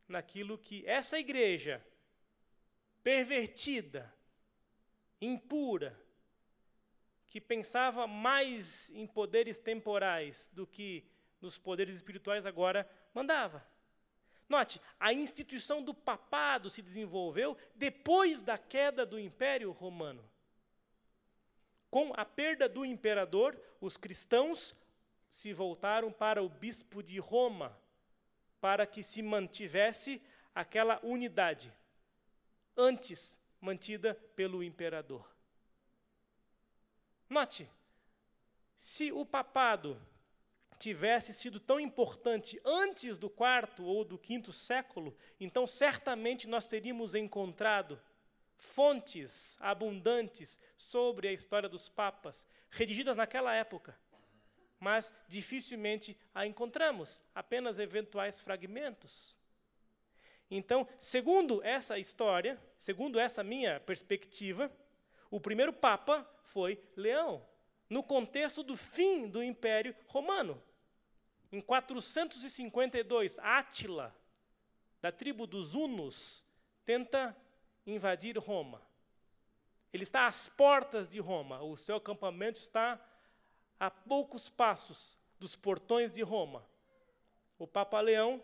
[0.08, 1.84] naquilo que essa igreja
[3.02, 4.14] pervertida,
[5.22, 5.98] impura,
[7.28, 11.08] que pensava mais em poderes temporais do que
[11.42, 13.66] nos poderes espirituais, agora mandava.
[14.50, 20.24] Note, a instituição do papado se desenvolveu depois da queda do Império Romano.
[21.90, 24.76] Com a perda do imperador, os cristãos
[25.36, 27.78] se voltaram para o bispo de Roma,
[28.62, 30.22] para que se mantivesse
[30.56, 31.74] aquela unidade,
[32.78, 35.30] antes mantida pelo imperador.
[37.30, 37.70] Note,
[38.78, 40.02] se o papado
[40.80, 47.14] tivesse sido tão importante antes do quarto ou do quinto século, então certamente nós teríamos
[47.14, 48.02] encontrado
[48.56, 54.00] fontes abundantes sobre a história dos papas, redigidas naquela época.
[54.80, 59.38] Mas dificilmente a encontramos, apenas eventuais fragmentos.
[60.50, 64.72] Então, segundo essa história, segundo essa minha perspectiva,
[65.32, 67.46] o primeiro papa foi Leão,
[67.90, 70.62] no contexto do fim do Império Romano.
[71.52, 74.16] Em 452, Átila,
[75.02, 76.46] da tribo dos Hunos,
[76.84, 77.36] tenta
[77.86, 78.82] invadir Roma.
[79.94, 83.00] Ele está às portas de Roma, o seu acampamento está
[83.80, 86.66] a poucos passos dos portões de Roma.
[87.58, 88.44] O Papa Leão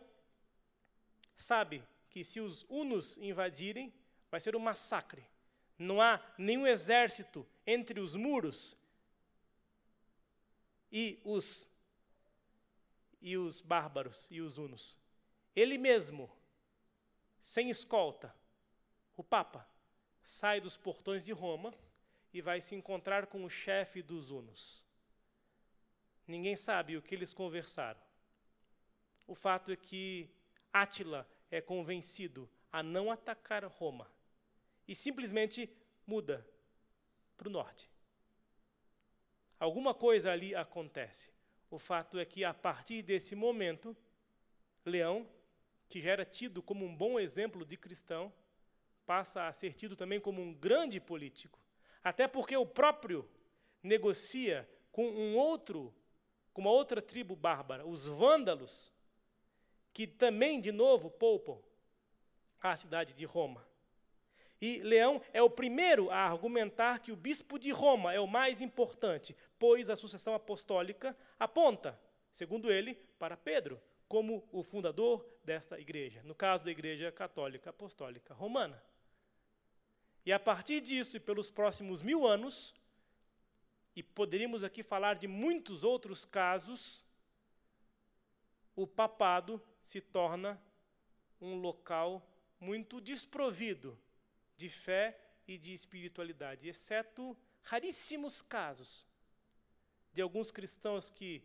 [1.36, 3.94] sabe que se os hunos invadirem,
[4.30, 5.26] vai ser um massacre.
[5.78, 8.78] Não há nenhum exército entre os muros
[10.92, 11.70] e os
[13.22, 14.98] e os bárbaros e os hunos.
[15.56, 16.30] Ele mesmo,
[17.40, 18.34] sem escolta,
[19.16, 19.68] o Papa,
[20.24, 21.74] sai dos portões de Roma
[22.34, 24.84] e vai se encontrar com o chefe dos hunos.
[26.32, 28.00] Ninguém sabe o que eles conversaram.
[29.28, 30.30] O fato é que
[30.72, 34.10] Átila é convencido a não atacar Roma
[34.88, 35.70] e simplesmente
[36.08, 36.48] muda
[37.36, 37.90] para o norte.
[39.60, 41.32] Alguma coisa ali acontece.
[41.70, 43.96] O fato é que, a partir desse momento,
[44.86, 45.30] Leão,
[45.90, 48.34] que já era tido como um bom exemplo de cristão,
[49.06, 51.60] passa a ser tido também como um grande político.
[52.02, 53.30] Até porque o próprio
[53.84, 55.94] negocia com um outro,
[56.54, 58.92] com uma outra tribo bárbara, os vândalos,
[59.94, 61.60] que também, de novo, poupam
[62.62, 63.66] a cidade de Roma.
[64.62, 68.62] E Leão é o primeiro a argumentar que o bispo de Roma é o mais
[68.62, 72.00] importante, pois a sucessão apostólica aponta,
[72.32, 78.34] segundo ele, para Pedro, como o fundador desta igreja, no caso da Igreja Católica Apostólica
[78.34, 78.82] Romana.
[80.24, 82.76] E a partir disso, e pelos próximos mil anos,
[83.96, 87.06] e poderíamos aqui falar de muitos outros casos,
[88.76, 90.62] o papado se torna
[91.40, 92.26] um local
[92.60, 94.00] muito desprovido
[94.56, 99.08] de fé e de espiritualidade, exceto raríssimos casos
[100.14, 101.44] de alguns cristãos que,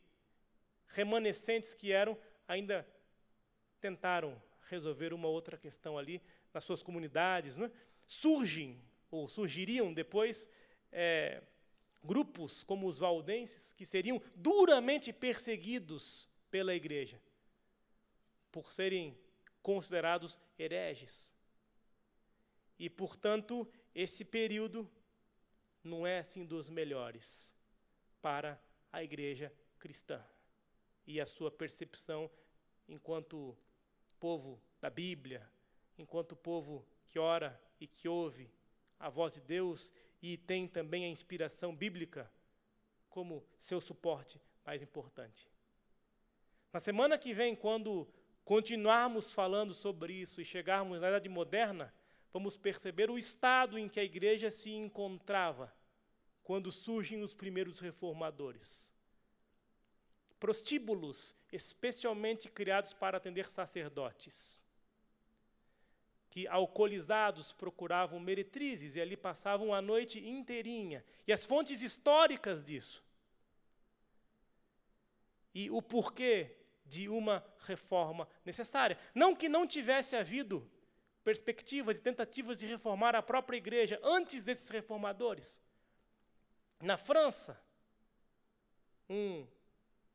[0.89, 2.87] remanescentes que eram, ainda
[3.81, 7.57] tentaram resolver uma outra questão ali nas suas comunidades.
[7.57, 7.71] É?
[8.05, 8.81] Surgem,
[9.11, 10.49] ou surgiriam depois,
[10.91, 11.43] é,
[12.07, 17.21] grupos como os valdenses, que seriam duramente perseguidos pela igreja,
[18.51, 19.19] por serem
[19.61, 21.35] considerados hereges.
[22.79, 24.89] E, portanto, esse período
[25.83, 27.55] não é assim dos melhores
[28.23, 28.61] para
[28.93, 30.25] a igreja cristã
[31.07, 32.31] e a sua percepção
[32.89, 33.57] enquanto
[34.19, 35.49] povo da Bíblia,
[35.99, 38.51] enquanto povo que ora e que ouve
[38.99, 42.31] a voz de Deus e tem também a inspiração bíblica
[43.09, 45.49] como seu suporte mais importante.
[46.73, 48.07] Na semana que vem, quando
[48.45, 51.95] continuarmos falando sobre isso e chegarmos na Idade Moderna,
[52.33, 55.73] vamos perceber o estado em que a igreja se encontrava
[56.43, 58.93] quando surgem os primeiros reformadores.
[60.39, 64.63] Prostíbulos, especialmente criados para atender sacerdotes,
[66.37, 71.03] que alcoolizados procuravam meretrizes e ali passavam a noite inteirinha.
[71.27, 73.03] E as fontes históricas disso.
[75.55, 78.99] E o porquê de uma reforma necessária.
[79.15, 80.71] Não que não tivesse havido
[81.25, 85.59] perspectivas e tentativas de reformar a própria igreja antes desses reformadores.
[86.83, 87.59] Na França,
[89.09, 89.47] um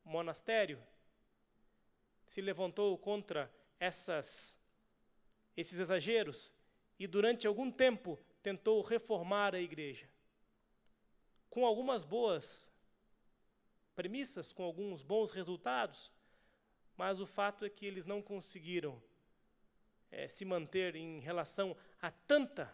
[0.04, 0.80] monastério
[2.28, 4.56] se levantou contra essas,
[5.56, 6.52] esses exageros
[6.98, 10.08] e, durante algum tempo, tentou reformar a igreja.
[11.50, 12.70] Com algumas boas
[13.94, 16.10] premissas, com alguns bons resultados,
[16.96, 19.02] mas o fato é que eles não conseguiram
[20.10, 22.72] é, se manter em relação a tanta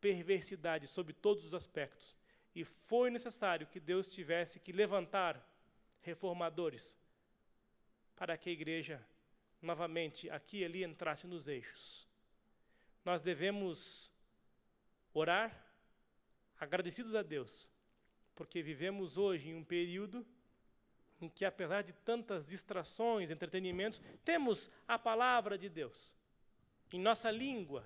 [0.00, 2.16] perversidade sob todos os aspectos.
[2.54, 5.46] E foi necessário que Deus tivesse que levantar
[6.00, 6.98] reformadores
[8.16, 9.06] para que a igreja
[9.60, 12.08] novamente aqui e ali entrasse nos eixos.
[13.04, 14.10] Nós devemos
[15.12, 15.66] orar
[16.58, 17.68] agradecidos a Deus,
[18.34, 20.26] porque vivemos hoje em um período
[21.20, 26.14] em que, apesar de tantas distrações, entretenimentos, temos a palavra de Deus
[26.92, 27.84] em nossa língua,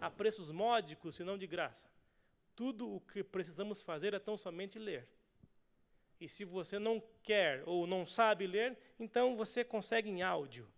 [0.00, 1.90] a preços módicos, e não de graça.
[2.56, 5.06] Tudo o que precisamos fazer é tão somente ler.
[6.20, 10.68] E se você não quer ou não sabe ler, então você consegue em áudio.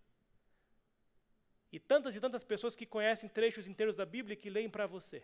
[1.71, 5.23] E tantas e tantas pessoas que conhecem trechos inteiros da Bíblia que leem para você.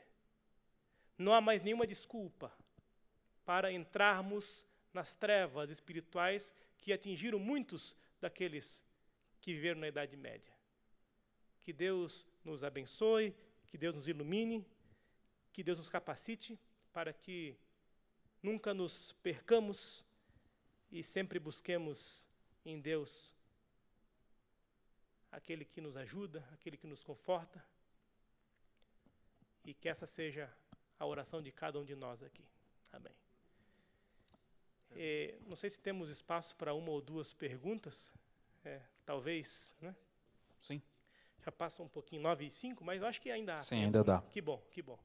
[1.17, 2.51] Não há mais nenhuma desculpa
[3.43, 8.85] para entrarmos nas trevas espirituais que atingiram muitos daqueles
[9.41, 10.53] que viveram na Idade Média.
[11.61, 13.35] Que Deus nos abençoe,
[13.67, 14.65] que Deus nos ilumine,
[15.51, 16.57] que Deus nos capacite
[16.93, 17.57] para que
[18.41, 20.05] nunca nos percamos
[20.91, 22.25] e sempre busquemos
[22.65, 23.35] em Deus
[25.37, 27.63] aquele que nos ajuda, aquele que nos conforta,
[29.63, 30.51] e que essa seja
[30.99, 32.43] a oração de cada um de nós aqui.
[32.91, 33.13] Amém.
[35.45, 38.11] Não sei se temos espaço para uma ou duas perguntas,
[38.65, 39.95] é, talvez, né?
[40.61, 40.81] Sim.
[41.45, 43.59] Já passa um pouquinho, 9 e 5, mas eu acho que ainda há.
[43.59, 44.21] Sim, ainda dá.
[44.21, 44.97] Que bom, que bom.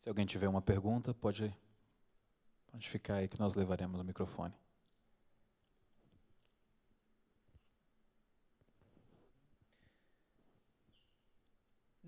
[0.00, 1.52] Se alguém tiver uma pergunta, pode,
[2.70, 4.54] pode ficar aí que nós levaremos o microfone.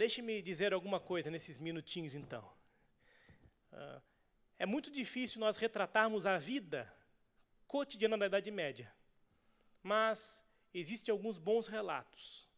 [0.00, 2.42] Deixe-me dizer alguma coisa nesses minutinhos, então.
[3.70, 4.00] Uh,
[4.58, 6.90] é muito difícil nós retratarmos a vida
[7.66, 8.90] cotidiana da Idade Média,
[9.82, 10.42] mas
[10.72, 12.48] existem alguns bons relatos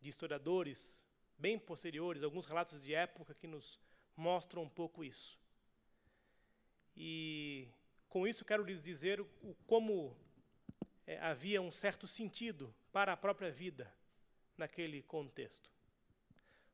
[0.00, 1.06] de historiadores
[1.38, 3.78] bem posteriores, alguns relatos de época que nos
[4.16, 5.38] mostram um pouco isso.
[6.96, 7.68] E
[8.08, 10.16] com isso quero lhes dizer o, como
[11.06, 13.88] é, havia um certo sentido para a própria vida
[14.58, 15.71] naquele contexto.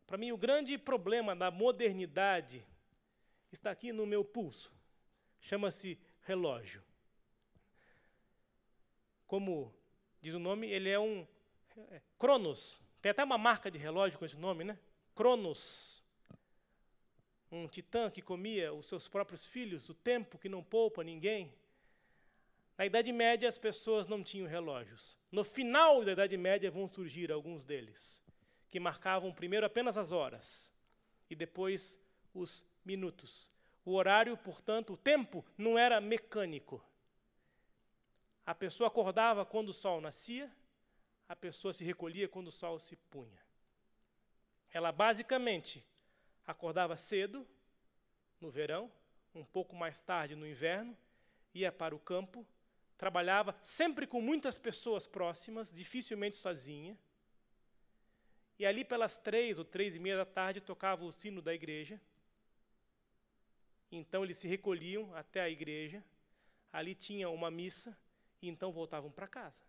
[0.09, 2.65] Para mim, o grande problema da modernidade
[3.53, 4.73] está aqui no meu pulso.
[5.39, 6.83] Chama-se relógio.
[9.27, 9.71] Como
[10.19, 11.29] diz o nome, ele é um
[11.91, 12.81] é, Cronos.
[13.03, 14.79] Tem até uma marca de relógio com esse nome, né?
[15.15, 16.03] Cronos.
[17.53, 21.53] Um titã que comia os seus próprios filhos, o tempo que não poupa ninguém.
[22.79, 25.19] Na Idade Média, as pessoas não tinham relógios.
[25.31, 28.27] No final da Idade Média, vão surgir alguns deles
[28.71, 30.73] que marcavam primeiro apenas as horas
[31.29, 31.99] e depois
[32.35, 33.51] os minutos.
[33.85, 36.85] O horário, portanto, o tempo não era mecânico.
[38.45, 40.51] A pessoa acordava quando o sol nascia,
[41.29, 43.43] a pessoa se recolhia quando o sol se punha.
[44.73, 45.85] Ela basicamente
[46.47, 47.47] acordava cedo
[48.41, 48.91] no verão,
[49.35, 50.97] um pouco mais tarde no inverno,
[51.55, 52.47] ia para o campo,
[52.97, 56.99] trabalhava sempre com muitas pessoas próximas, dificilmente sozinha
[58.59, 62.01] e ali pelas três ou três e meia da tarde tocava o sino da igreja.
[63.91, 66.05] Então eles se recolhiam até a igreja.
[66.73, 67.97] Ali tinha uma missa
[68.43, 69.63] e então voltavam para casa.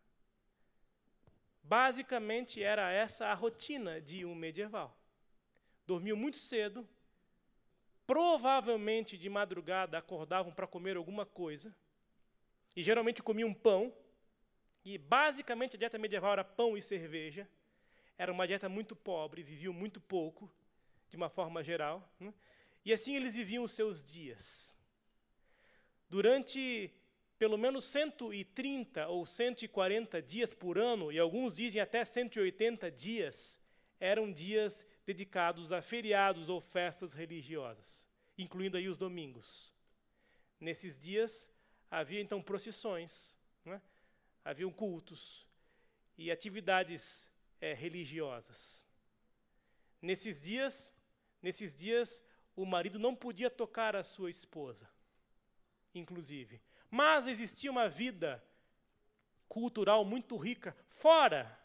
[1.64, 4.98] Basicamente era essa a rotina de um medieval.
[5.86, 6.88] Dormiam muito cedo,
[8.08, 11.76] provavelmente de madrugada acordavam para comer alguma coisa,
[12.76, 13.94] e geralmente comiam pão,
[14.84, 17.48] e basicamente a dieta medieval era pão e cerveja.
[18.20, 20.52] Era uma dieta muito pobre, viviam muito pouco,
[21.10, 22.14] de uma forma geral.
[22.20, 22.34] Né?
[22.84, 24.78] E assim eles viviam os seus dias.
[26.10, 26.94] Durante
[27.38, 33.58] pelo menos 130 ou 140 dias por ano, e alguns dizem até 180 dias,
[33.98, 38.06] eram dias dedicados a feriados ou festas religiosas,
[38.38, 39.72] incluindo aí os domingos.
[40.60, 41.50] Nesses dias
[41.90, 43.82] havia então procissões, né?
[44.44, 45.48] haviam cultos
[46.18, 47.29] e atividades
[47.60, 48.86] é, religiosas.
[50.01, 50.93] Nesses dias,
[51.41, 52.24] nesses dias,
[52.55, 54.89] o marido não podia tocar a sua esposa,
[55.93, 56.62] inclusive.
[56.89, 58.43] Mas existia uma vida
[59.47, 61.60] cultural muito rica fora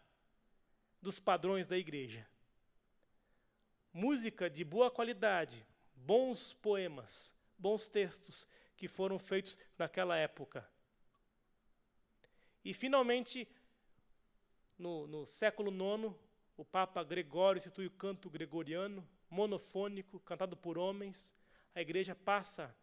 [1.00, 2.26] dos padrões da igreja.
[3.92, 5.64] Música de boa qualidade,
[5.94, 10.68] bons poemas, bons textos que foram feitos naquela época.
[12.64, 13.46] E finalmente
[14.78, 16.14] no, no século IX,
[16.56, 21.34] o Papa Gregório institui o canto gregoriano, monofônico, cantado por homens.
[21.74, 22.74] A igreja passa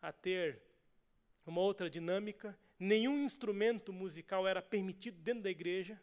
[0.00, 0.60] a ter
[1.46, 2.58] uma outra dinâmica.
[2.78, 6.00] Nenhum instrumento musical era permitido dentro da igreja.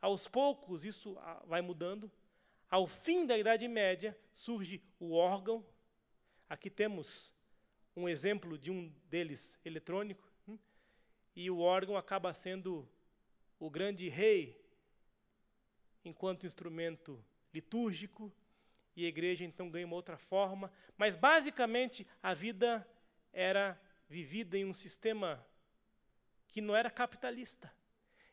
[0.00, 2.10] Aos poucos, isso ah, vai mudando.
[2.70, 5.64] Ao fim da Idade Média, surge o órgão.
[6.48, 7.32] Aqui temos
[7.94, 10.30] um exemplo de um deles eletrônico.
[10.46, 10.58] Hum,
[11.34, 12.88] e o órgão acaba sendo
[13.58, 14.58] o grande rei
[16.04, 18.32] enquanto instrumento litúrgico,
[18.96, 22.86] e a igreja então ganha uma outra forma, mas basicamente a vida
[23.32, 25.44] era vivida em um sistema
[26.48, 27.72] que não era capitalista.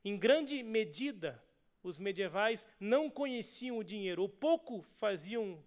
[0.03, 1.43] Em grande medida,
[1.83, 5.63] os medievais não conheciam o dinheiro, ou pouco faziam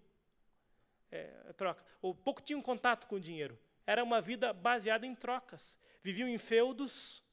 [1.11, 3.57] é, troca, ou pouco tinham contato com o dinheiro.
[3.85, 5.79] Era uma vida baseada em trocas.
[6.03, 7.23] Viviam em feudos,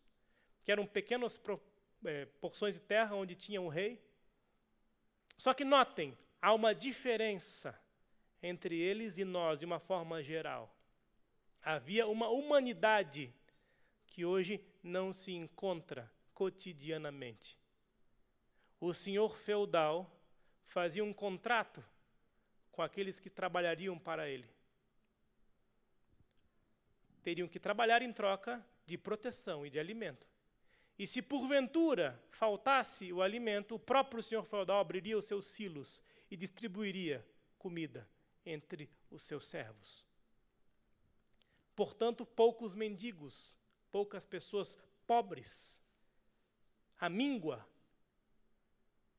[0.64, 1.60] que eram pequenas pro,
[2.04, 4.00] é, porções de terra onde tinha um rei.
[5.36, 7.78] Só que notem, há uma diferença
[8.42, 10.74] entre eles e nós, de uma forma geral.
[11.62, 13.34] Havia uma humanidade
[14.06, 17.58] que hoje não se encontra cotidianamente.
[18.80, 20.10] O senhor feudal
[20.64, 21.84] fazia um contrato
[22.70, 24.48] com aqueles que trabalhariam para ele.
[27.22, 30.28] Teriam que trabalhar em troca de proteção e de alimento.
[30.98, 36.36] E se porventura faltasse o alimento, o próprio senhor feudal abriria os seus silos e
[36.36, 37.26] distribuiria
[37.58, 38.08] comida
[38.44, 40.06] entre os seus servos.
[41.74, 43.58] Portanto, poucos mendigos,
[43.90, 45.82] poucas pessoas pobres,
[46.98, 47.66] a míngua,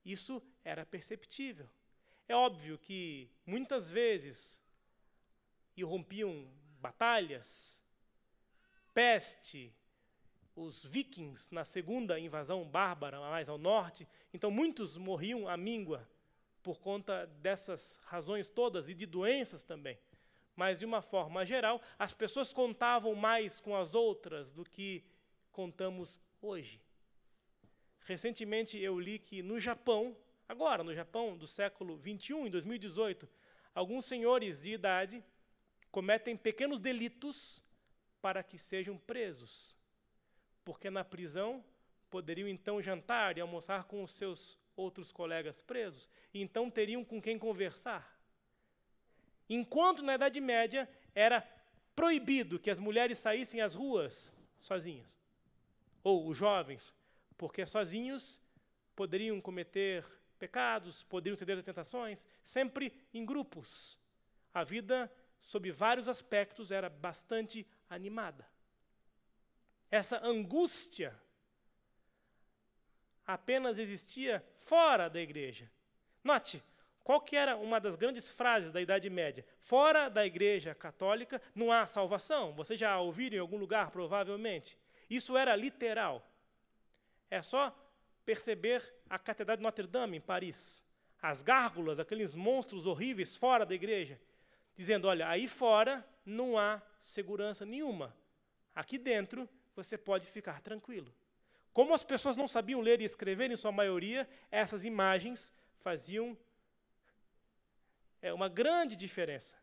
[0.04, 1.70] isso era perceptível.
[2.28, 4.62] É óbvio que muitas vezes
[5.76, 6.50] irrompiam
[6.82, 7.84] batalhas,
[8.94, 9.72] peste,
[10.58, 16.10] os vikings na segunda invasão bárbara mais ao norte, então muitos morriam à míngua
[16.64, 20.00] por conta dessas razões todas e de doenças também.
[20.56, 25.06] Mas de uma forma geral, as pessoas contavam mais com as outras do que
[25.52, 26.82] contamos hoje.
[28.02, 30.18] Recentemente eu li que no Japão,
[30.50, 33.30] agora no Japão do século 21, em 2018,
[33.76, 35.24] alguns senhores de idade
[35.92, 37.64] cometem pequenos delitos
[38.20, 39.77] para que sejam presos
[40.68, 41.64] porque na prisão
[42.10, 47.22] poderiam então jantar e almoçar com os seus outros colegas presos, e então teriam com
[47.22, 48.20] quem conversar.
[49.50, 51.40] Enquanto na Idade Média era
[51.96, 55.18] proibido que as mulheres saíssem às ruas sozinhas,
[56.04, 56.94] ou os jovens,
[57.38, 58.42] porque sozinhos
[58.94, 60.06] poderiam cometer
[60.38, 63.98] pecados, poderiam ceder a tentações, sempre em grupos.
[64.54, 65.10] A vida,
[65.40, 68.46] sob vários aspectos, era bastante animada
[69.90, 71.18] essa angústia
[73.26, 75.70] apenas existia fora da igreja.
[76.24, 76.64] Note,
[77.04, 79.46] qual que era uma das grandes frases da Idade Média?
[79.60, 82.54] Fora da igreja católica não há salvação.
[82.54, 84.78] Você já ouviram em algum lugar, provavelmente.
[85.10, 86.30] Isso era literal.
[87.32, 87.74] É só
[88.26, 90.84] perceber a Catedral de Notre-Dame, em Paris.
[91.22, 94.20] As gárgulas, aqueles monstros horríveis fora da igreja,
[94.76, 98.14] dizendo: olha, aí fora não há segurança nenhuma.
[98.76, 101.14] Aqui dentro você pode ficar tranquilo.
[101.72, 106.36] Como as pessoas não sabiam ler e escrever, em sua maioria, essas imagens faziam
[108.22, 109.56] é, uma grande diferença.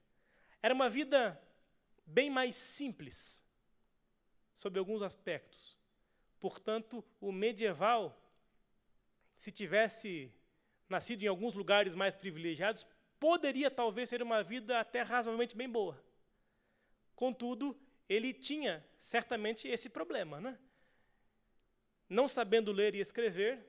[0.62, 1.40] Era uma vida
[2.06, 3.42] bem mais simples,
[4.54, 5.76] sob alguns aspectos.
[6.38, 8.16] Portanto, o medieval,
[9.36, 10.32] se tivesse
[10.88, 12.86] nascido em alguns lugares mais privilegiados,
[13.18, 16.00] poderia talvez ser uma vida até razoavelmente bem boa.
[17.16, 17.76] Contudo,
[18.08, 20.40] ele tinha certamente esse problema.
[20.40, 20.58] Né?
[22.08, 23.64] Não sabendo ler e escrever,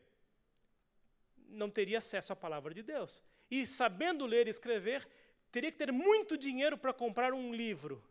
[1.48, 3.24] não teria acesso à palavra de Deus.
[3.50, 5.08] E sabendo ler e escrever,
[5.52, 8.04] teria que ter muito dinheiro para comprar um livro,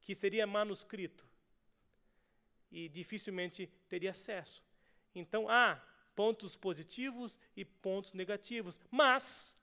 [0.00, 1.26] que seria manuscrito.
[2.70, 4.62] E dificilmente teria acesso.
[5.14, 5.80] Então, há
[6.14, 8.80] pontos positivos e pontos negativos.
[8.90, 9.56] Mas,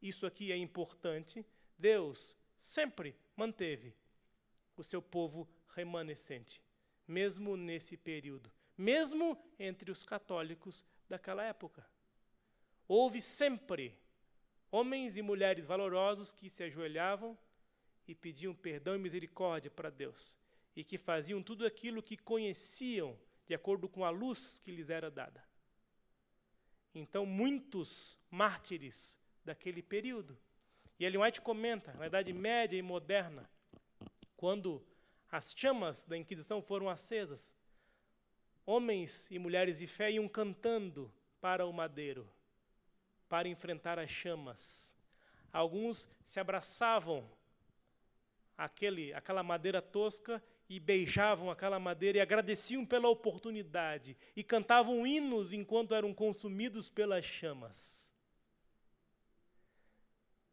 [0.00, 1.44] isso aqui é importante,
[1.78, 3.94] Deus sempre manteve
[4.80, 6.62] o seu povo remanescente,
[7.06, 11.86] mesmo nesse período, mesmo entre os católicos daquela época.
[12.88, 13.98] Houve sempre
[14.70, 17.38] homens e mulheres valorosos que se ajoelhavam
[18.06, 20.38] e pediam perdão e misericórdia para Deus,
[20.74, 25.10] e que faziam tudo aquilo que conheciam de acordo com a luz que lhes era
[25.10, 25.44] dada.
[26.94, 30.38] Então, muitos mártires daquele período.
[30.98, 33.48] E Ellen White comenta, na Idade Média e Moderna,
[34.40, 34.82] quando
[35.30, 37.54] as chamas da Inquisição foram acesas,
[38.64, 41.12] homens e mulheres de fé iam cantando
[41.42, 42.26] para o madeiro,
[43.28, 44.96] para enfrentar as chamas.
[45.52, 47.30] Alguns se abraçavam
[48.56, 55.52] àquele, àquela madeira tosca e beijavam aquela madeira e agradeciam pela oportunidade e cantavam hinos
[55.52, 58.10] enquanto eram consumidos pelas chamas.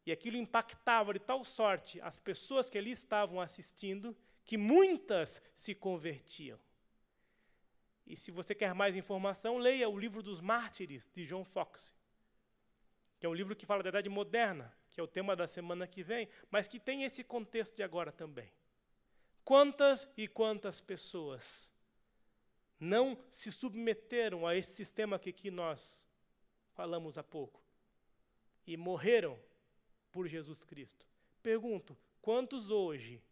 [0.08, 5.74] E aquilo impactava de tal sorte as pessoas que ali estavam assistindo, que muitas se
[5.74, 6.58] convertiam.
[8.06, 11.92] E se você quer mais informação, leia o livro dos Mártires, de John Foxe,
[13.20, 15.86] que é um livro que fala da Idade Moderna, que é o tema da semana
[15.86, 18.50] que vem, mas que tem esse contexto de agora também.
[19.44, 21.70] Quantas e quantas pessoas
[22.80, 26.08] não se submeteram a esse sistema que aqui nós
[26.72, 27.62] falamos há pouco
[28.66, 29.38] e morreram
[30.10, 31.06] por Jesus Cristo?
[31.42, 33.22] Pergunto: quantos hoje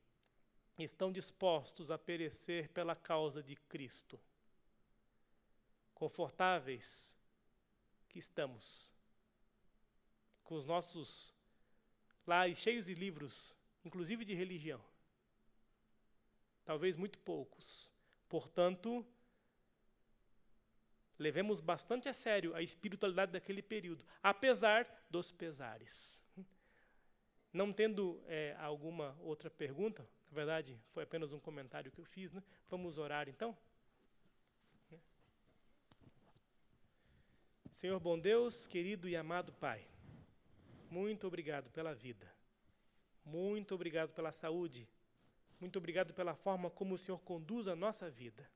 [0.79, 4.21] estão dispostos a perecer pela causa de Cristo?
[5.95, 7.17] Confortáveis
[8.09, 8.93] que estamos,
[10.45, 11.35] com os nossos
[12.27, 14.83] lares cheios de livros, inclusive de religião.
[16.65, 17.93] Talvez muito poucos.
[18.29, 19.07] Portanto,
[21.19, 26.23] levemos bastante a sério a espiritualidade daquele período, apesar dos pesares.
[27.57, 32.31] Não tendo é, alguma outra pergunta, na verdade, foi apenas um comentário que eu fiz,
[32.31, 32.43] né?
[32.69, 33.57] Vamos orar então?
[37.71, 39.89] Senhor bom Deus, querido e amado Pai,
[40.91, 42.31] muito obrigado pela vida,
[43.25, 44.87] muito obrigado pela saúde,
[45.59, 48.47] muito obrigado pela forma como o Senhor conduz a nossa vida.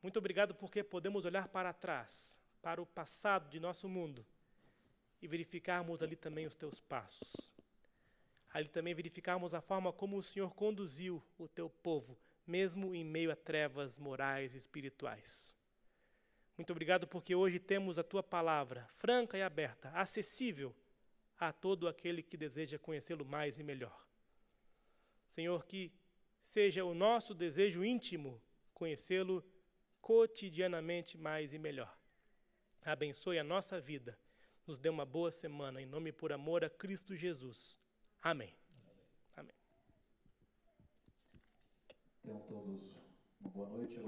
[0.00, 4.24] Muito obrigado porque podemos olhar para trás, para o passado de nosso mundo
[5.20, 7.59] e verificarmos ali também os teus passos
[8.52, 13.30] ali também verificarmos a forma como o Senhor conduziu o teu povo, mesmo em meio
[13.30, 15.54] a trevas morais e espirituais.
[16.56, 20.74] Muito obrigado porque hoje temos a tua palavra franca e aberta, acessível
[21.38, 24.06] a todo aquele que deseja conhecê-lo mais e melhor.
[25.28, 25.90] Senhor, que
[26.40, 28.42] seja o nosso desejo íntimo
[28.74, 29.44] conhecê-lo
[30.00, 31.96] cotidianamente mais e melhor.
[32.82, 34.18] Abençoe a nossa vida.
[34.66, 37.78] Nos dê uma boa semana, em nome e por amor a Cristo Jesus.
[38.22, 38.54] Amém.
[39.36, 39.54] Amém.
[42.22, 42.96] Tenham todos
[43.40, 44.00] uma boa noite.